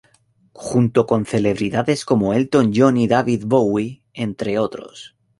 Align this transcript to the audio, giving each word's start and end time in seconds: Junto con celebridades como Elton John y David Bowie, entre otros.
Junto 0.55 1.05
con 1.05 1.27
celebridades 1.27 2.05
como 2.05 2.33
Elton 2.33 2.71
John 2.73 2.97
y 2.97 3.07
David 3.07 3.43
Bowie, 3.45 4.01
entre 4.13 4.57
otros. 4.57 5.15